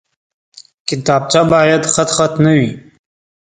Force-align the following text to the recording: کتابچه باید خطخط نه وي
کتابچه 0.87 1.41
باید 1.51 1.83
خطخط 1.93 2.33
نه 2.43 2.51
وي 2.57 2.69